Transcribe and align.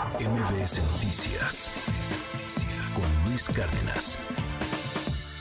MBS 0.00 0.80
Noticias 0.94 1.70
con 2.94 3.28
Luis 3.28 3.50
Cárdenas. 3.50 4.18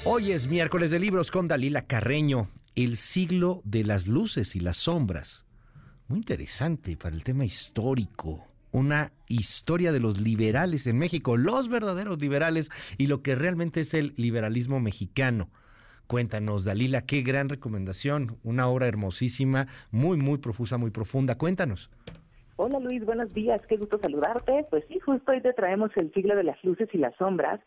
Hoy 0.03 0.33
es 0.33 0.49
miércoles 0.49 0.91
de 0.91 0.99
libros 0.99 1.31
con 1.31 1.47
Dalila 1.47 1.83
Carreño, 1.83 2.49
El 2.75 2.97
siglo 2.97 3.61
de 3.63 3.85
las 3.85 4.07
luces 4.07 4.57
y 4.57 4.59
las 4.59 4.75
sombras. 4.75 5.45
Muy 6.09 6.17
interesante 6.17 6.97
para 6.97 7.15
el 7.15 7.23
tema 7.23 7.45
histórico. 7.45 8.47
Una 8.71 9.13
historia 9.29 9.93
de 9.93 10.01
los 10.01 10.19
liberales 10.19 10.87
en 10.87 10.97
México, 10.97 11.37
los 11.37 11.69
verdaderos 11.69 12.19
liberales 12.19 12.69
y 12.97 13.07
lo 13.07 13.21
que 13.21 13.35
realmente 13.35 13.79
es 13.79 13.93
el 13.93 14.13
liberalismo 14.17 14.81
mexicano. 14.81 15.49
Cuéntanos, 16.07 16.65
Dalila, 16.65 17.05
qué 17.05 17.21
gran 17.21 17.47
recomendación. 17.47 18.37
Una 18.43 18.67
obra 18.67 18.87
hermosísima, 18.87 19.67
muy, 19.89 20.17
muy 20.17 20.39
profusa, 20.39 20.77
muy 20.77 20.91
profunda. 20.91 21.37
Cuéntanos. 21.37 21.89
Hola 22.71 22.81
Luis, 22.81 23.03
buenos 23.03 23.33
días, 23.33 23.65
qué 23.65 23.77
gusto 23.77 23.97
saludarte. 23.97 24.63
Pues 24.69 24.85
sí, 24.87 24.99
justo 24.99 25.31
hoy 25.31 25.41
te 25.41 25.53
traemos 25.53 25.89
el 25.95 26.13
siglo 26.13 26.35
de 26.35 26.43
las 26.43 26.63
luces 26.63 26.87
y 26.93 26.99
las 26.99 27.15
sombras, 27.15 27.59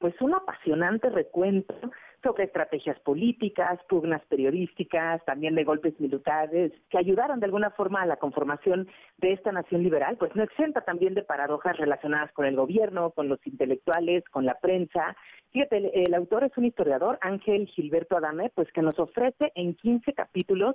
pues 0.00 0.20
un 0.20 0.34
apasionante 0.34 1.10
recuento 1.10 1.76
sobre 2.24 2.42
estrategias 2.42 2.98
políticas, 3.00 3.78
pugnas 3.88 4.20
periodísticas, 4.26 5.24
también 5.24 5.54
de 5.54 5.62
golpes 5.62 6.00
militares, 6.00 6.72
que 6.90 6.98
ayudaron 6.98 7.38
de 7.38 7.46
alguna 7.46 7.70
forma 7.70 8.02
a 8.02 8.06
la 8.06 8.16
conformación 8.16 8.88
de 9.18 9.32
esta 9.32 9.52
nación 9.52 9.84
liberal, 9.84 10.16
pues 10.16 10.34
no 10.34 10.42
exenta 10.42 10.80
también 10.80 11.14
de 11.14 11.22
paradojas 11.22 11.76
relacionadas 11.76 12.32
con 12.32 12.44
el 12.44 12.56
gobierno, 12.56 13.10
con 13.10 13.28
los 13.28 13.38
intelectuales, 13.46 14.24
con 14.28 14.44
la 14.44 14.58
prensa. 14.58 15.16
Fíjate, 15.52 16.02
el, 16.02 16.14
autor 16.14 16.42
es 16.42 16.58
un 16.58 16.64
historiador, 16.64 17.16
Ángel 17.20 17.68
Gilberto 17.68 18.16
Adame, 18.16 18.50
pues 18.56 18.66
que 18.72 18.82
nos 18.82 18.98
ofrece 18.98 19.52
en 19.54 19.74
15 19.74 20.14
capítulos 20.14 20.74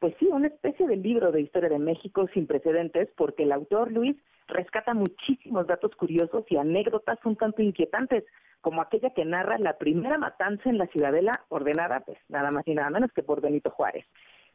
pues 0.00 0.14
sí, 0.18 0.26
una 0.26 0.48
especie 0.48 0.88
de 0.88 0.96
libro 0.96 1.30
de 1.30 1.42
historia 1.42 1.68
de 1.68 1.78
México 1.78 2.26
sin 2.32 2.46
precedentes, 2.46 3.08
porque 3.16 3.42
el 3.42 3.52
autor 3.52 3.92
Luis 3.92 4.16
rescata 4.48 4.94
muchísimos 4.94 5.66
datos 5.66 5.94
curiosos 5.94 6.44
y 6.48 6.56
anécdotas 6.56 7.18
un 7.24 7.36
tanto 7.36 7.62
inquietantes, 7.62 8.24
como 8.62 8.80
aquella 8.80 9.10
que 9.10 9.24
narra 9.24 9.58
la 9.58 9.78
primera 9.78 10.18
matanza 10.18 10.68
en 10.70 10.78
la 10.78 10.86
ciudadela 10.86 11.44
ordenada, 11.50 12.00
pues 12.00 12.18
nada 12.28 12.50
más 12.50 12.66
y 12.66 12.74
nada 12.74 12.90
menos 12.90 13.12
que 13.12 13.22
por 13.22 13.42
Benito 13.42 13.70
Juárez. 13.70 14.06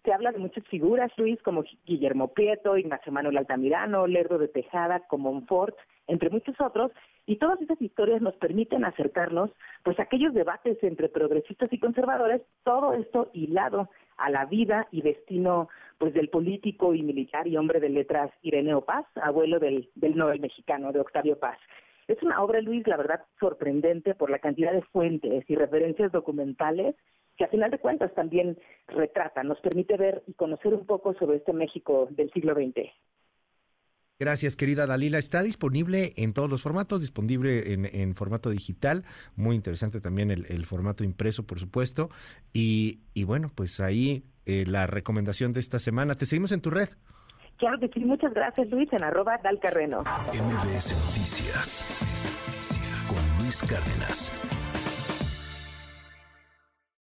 Se 0.03 0.13
habla 0.13 0.31
de 0.31 0.39
muchas 0.39 0.63
figuras, 0.67 1.11
Luis, 1.17 1.41
como 1.41 1.63
Guillermo 1.85 2.27
Prieto, 2.29 2.77
Ignacio 2.77 3.11
Manuel 3.11 3.38
Altamirano, 3.38 4.05
Lerdo 4.07 4.38
de 4.38 4.47
Tejada, 4.47 5.01
Comonfort, 5.07 5.75
entre 6.07 6.29
muchos 6.29 6.55
otros, 6.59 6.91
y 7.25 7.37
todas 7.37 7.61
esas 7.61 7.81
historias 7.81 8.21
nos 8.21 8.35
permiten 8.35 8.85
acercarnos 8.85 9.51
pues 9.83 9.99
a 9.99 10.03
aquellos 10.03 10.33
debates 10.33 10.77
entre 10.83 11.09
progresistas 11.09 11.71
y 11.71 11.79
conservadores, 11.79 12.41
todo 12.63 12.93
esto 12.93 13.29
hilado 13.33 13.89
a 14.17 14.29
la 14.29 14.45
vida 14.45 14.87
y 14.91 15.01
destino 15.01 15.69
pues 15.97 16.13
del 16.13 16.29
político 16.29 16.93
y 16.93 17.01
militar 17.03 17.47
y 17.47 17.57
hombre 17.57 17.79
de 17.79 17.89
letras 17.89 18.31
Ireneo 18.41 18.81
Paz, 18.81 19.05
abuelo 19.15 19.59
del, 19.59 19.89
del 19.95 20.15
Nobel 20.15 20.39
mexicano 20.39 20.91
de 20.91 20.99
Octavio 20.99 21.39
Paz. 21.39 21.57
Es 22.07 22.21
una 22.21 22.43
obra, 22.43 22.61
Luis, 22.61 22.85
la 22.87 22.97
verdad, 22.97 23.23
sorprendente 23.39 24.13
por 24.13 24.29
la 24.29 24.39
cantidad 24.39 24.71
de 24.71 24.83
fuentes 24.83 25.43
y 25.49 25.55
referencias 25.55 26.11
documentales 26.11 26.95
que 27.35 27.43
a 27.43 27.49
final 27.49 27.71
de 27.71 27.79
cuentas 27.79 28.13
también 28.13 28.57
retrata, 28.87 29.43
nos 29.43 29.59
permite 29.59 29.97
ver 29.97 30.23
y 30.27 30.33
conocer 30.33 30.73
un 30.73 30.85
poco 30.85 31.13
sobre 31.15 31.37
este 31.37 31.53
México 31.53 32.07
del 32.11 32.31
siglo 32.31 32.53
XX. 32.53 32.89
Gracias, 34.17 34.55
querida 34.55 34.88
Dalila. 34.88 35.17
Está 35.17 35.41
disponible 35.44 36.13
en 36.16 36.31
todos 36.31 36.49
los 36.49 36.61
formatos, 36.61 37.02
disponible 37.02 37.73
en, 37.73 38.16
formato 38.16 38.49
digital, 38.49 39.03
muy 39.35 39.57
interesante 39.57 39.99
también 39.99 40.31
el, 40.31 40.66
formato 40.66 41.03
impreso, 41.03 41.44
por 41.45 41.59
supuesto. 41.59 42.09
Y, 42.53 43.02
bueno, 43.25 43.52
pues 43.53 43.81
ahí 43.81 44.23
eh, 44.45 44.63
la 44.66 44.88
recomendación 44.88 45.52
de 45.52 45.59
esta 45.59 45.80
semana. 45.80 46.16
Te 46.16 46.25
seguimos 46.25 46.53
en 46.53 46.61
tu 46.61 46.69
red. 46.69 46.89
Claro 47.57 47.77
que 47.80 47.89
sí, 47.89 47.99
muchas 48.02 48.33
gracias 48.33 48.69
Luis, 48.69 48.91
en 48.94 49.03
arroba 49.03 49.38
dalcarreno. 49.44 50.02
MBS 50.02 50.94
Noticias 51.07 51.85
con 53.07 53.44
Luis 53.44 53.61
Cárdenas. 53.63 54.31